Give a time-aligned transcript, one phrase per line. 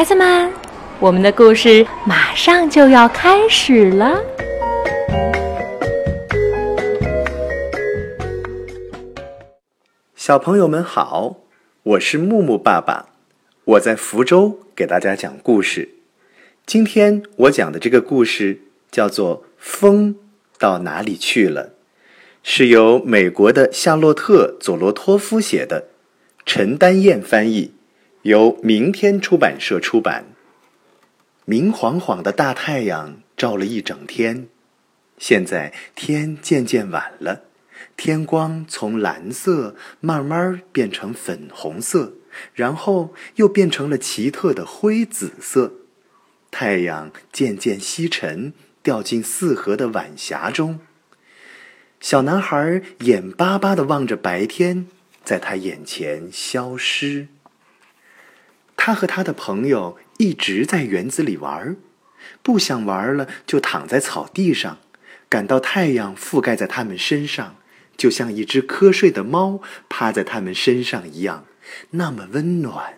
[0.00, 0.50] 孩子们，
[0.98, 4.18] 我们的故事马上就要开始了。
[10.16, 11.40] 小朋友们好，
[11.82, 13.10] 我是木木爸爸，
[13.64, 15.90] 我在福州给大家讲故事。
[16.64, 20.16] 今天我讲的这个故事叫做《风
[20.58, 21.66] 到哪里去了》，
[22.42, 25.88] 是由美国的夏洛特·佐罗托夫写的，
[26.46, 27.74] 陈丹燕翻译，
[28.22, 30.26] 由明天出版社出版。
[31.46, 34.46] 明晃晃的大太阳照了一整天，
[35.16, 37.44] 现在天渐渐晚了。
[37.96, 42.12] 天光从蓝色慢慢变成粉红色，
[42.52, 45.72] 然后又变成了奇特的灰紫色。
[46.50, 50.80] 太阳渐渐西沉，掉进四合的晚霞中。
[52.00, 54.86] 小男孩眼巴巴地望着白天
[55.24, 57.28] 在他眼前消失。
[58.82, 61.76] 他和他的朋友一直在园子里玩，
[62.42, 64.78] 不想玩了就躺在草地上，
[65.28, 67.56] 感到太阳覆盖在他们身上。
[67.98, 71.44] 就像一只瞌睡的猫趴在他们身上一样，
[71.90, 72.94] 那么温暖，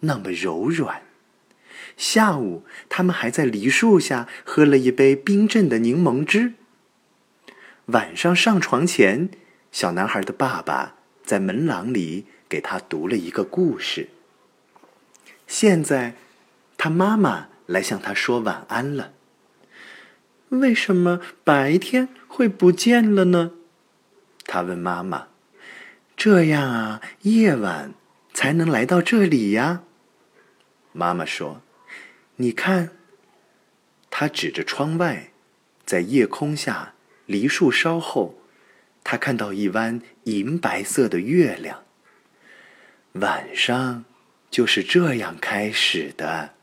[0.00, 1.02] 那么柔软。
[1.98, 6.54] 下午，他们还在梨树下喝了一杯冰镇的柠檬汁。
[7.86, 9.28] 晚上上床前，
[9.70, 14.08] 小男孩的爸爸在门廊里给他读了一个故事。
[15.46, 16.14] 现在，
[16.76, 19.12] 他妈妈来向他说晚安了。
[20.50, 23.52] 为什么白天会不见了呢？
[24.44, 25.28] 他问妈妈
[26.16, 27.94] ：“这样啊，夜晚
[28.32, 29.82] 才能来到这里呀？”
[30.92, 31.62] 妈妈说
[32.36, 32.90] ：“你看。”
[34.08, 35.30] 他指着窗外，
[35.84, 36.94] 在夜空下，
[37.26, 38.38] 梨树梢后，
[39.04, 41.82] 他看到一弯银白色的月亮。
[43.12, 44.04] 晚上
[44.56, 46.54] 就是这样开始的。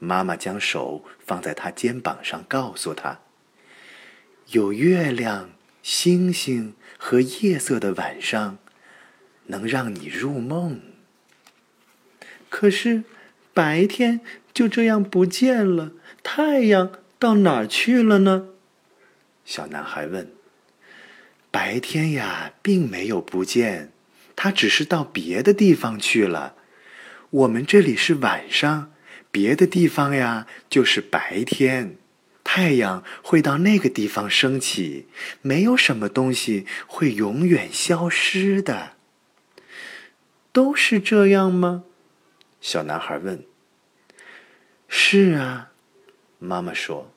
[0.00, 3.20] 妈妈将手放在他肩膀上，告诉他
[4.50, 8.58] ：“有月亮。”星星和夜色的晚上，
[9.44, 10.80] 能让你入梦。
[12.48, 13.04] 可是，
[13.52, 14.20] 白天
[14.52, 15.92] 就这样不见了，
[16.24, 18.48] 太阳到哪儿去了呢？
[19.44, 20.32] 小男孩问。
[21.52, 23.92] 白天呀，并没有不见，
[24.34, 26.56] 它只是到别的地方去了。
[27.34, 28.92] 我们这里是晚上，
[29.32, 31.96] 别的地方呀，就是白天。
[32.44, 35.08] 太阳会到那个地方升起，
[35.42, 38.92] 没有什么东西会永远消失的。
[40.52, 41.82] 都是这样吗？
[42.60, 43.44] 小男孩问。
[44.86, 45.72] 是啊，
[46.38, 47.10] 妈妈说，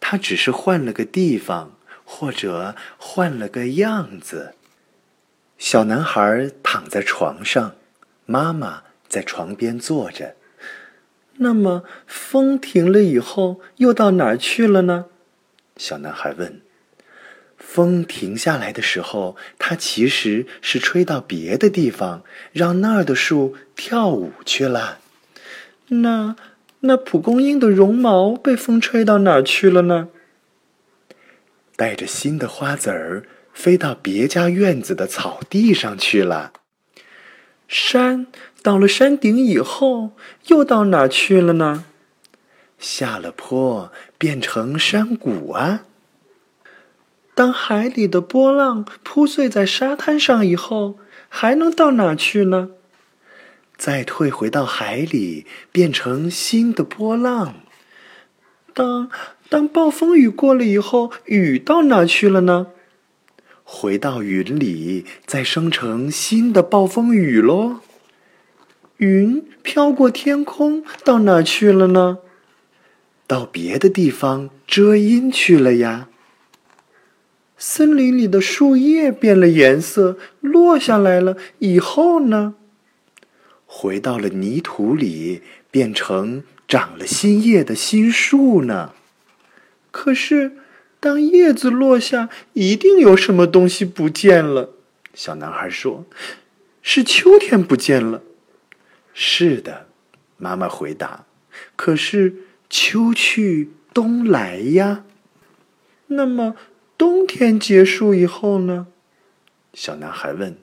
[0.00, 4.56] 他只是换了个地方，或者换了个样子。
[5.56, 7.76] 小男孩躺在床上，
[8.26, 10.36] 妈妈在床边坐着。
[11.36, 15.04] 那么，风停了以后，又到哪儿去了呢？
[15.76, 16.62] 小男孩问。
[17.58, 25.00] 风停下来的时候，它其实是吹到别的地方，让那儿的树跳舞去了。
[25.88, 26.34] 那
[26.80, 30.08] 那蒲公英的绒毛被风吹到哪儿去了呢？
[31.76, 36.54] 带着新的花籽儿，飞到别家院子的草地上去了。
[37.68, 38.26] 山。
[38.62, 40.12] 到了山顶以后，
[40.46, 41.84] 又到哪去了呢？
[42.78, 45.82] 下了坡，变成山谷啊。
[47.34, 52.70] 当海里的波浪铺碎在沙滩上以后，还能到哪去呢？
[53.76, 57.54] 再退回到海里，变成新的波浪。
[58.74, 59.10] 当
[59.48, 62.68] 当暴风雨过了以后，雨到哪去了呢？
[63.64, 67.80] 回到云里，再生成新的暴风雨喽。
[68.98, 72.18] 云飘过天空，到哪去了呢？
[73.26, 76.08] 到别的地方遮阴去了呀。
[77.56, 82.54] 森林里的树叶变了颜色，落下来了以后呢？
[83.66, 88.92] 回到了泥土里，变成长了新叶的新树呢。
[89.90, 90.52] 可是，
[91.00, 94.70] 当叶子落下，一定有什么东西不见了。
[95.14, 96.04] 小男孩说
[96.82, 98.22] ：“是秋天不见了。”
[99.14, 99.88] 是的，
[100.36, 101.26] 妈妈回答。
[101.76, 102.34] 可是
[102.70, 105.04] 秋去冬来呀。
[106.06, 106.56] 那么
[106.96, 108.86] 冬天结束以后呢？
[109.74, 110.56] 小男孩问。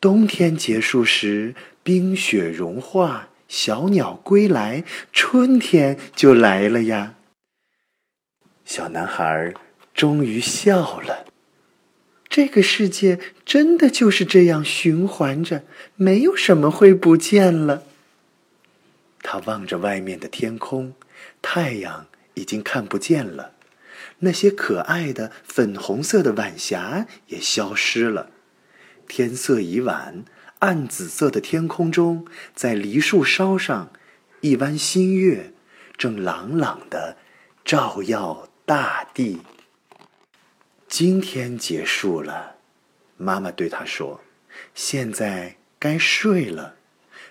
[0.00, 7.16] 冬天结束时，冰雪融化，小鸟归来，春天就来了呀。
[8.64, 9.52] 小男孩
[9.92, 11.26] 终于笑了。
[12.38, 15.64] 这个世界真的就是这样循环着，
[15.96, 17.82] 没有什么会不见了。
[19.22, 20.94] 他望着外面的天空，
[21.42, 23.54] 太阳已经看不见了，
[24.20, 28.30] 那些可爱的粉红色的晚霞也消失了。
[29.08, 30.24] 天色已晚，
[30.60, 32.24] 暗紫色的天空中，
[32.54, 33.90] 在梨树梢上，
[34.42, 35.52] 一弯新月
[35.96, 37.16] 正朗朗的
[37.64, 39.40] 照耀大地。
[40.88, 42.56] 今天结束了，
[43.18, 44.22] 妈妈对他说
[44.74, 46.76] ：“现在该睡了。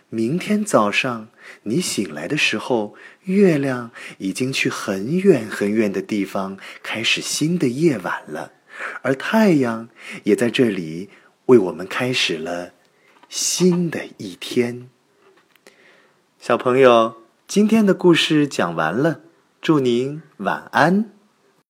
[0.10, 1.30] 明天早上
[1.64, 2.94] 你醒来的时候，
[3.24, 3.90] 月亮
[4.20, 8.54] 已经去很远很远的地方，开始新的夜晚了，
[9.02, 9.90] 而太阳
[10.24, 11.10] 也在这里
[11.48, 12.74] 为我们开始了
[13.28, 14.88] 新的一天。”
[16.40, 19.22] 小朋友，今天的故事讲完了，
[19.60, 21.17] 祝您晚安。